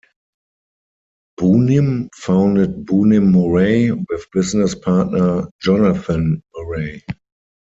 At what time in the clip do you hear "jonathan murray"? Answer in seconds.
5.61-7.05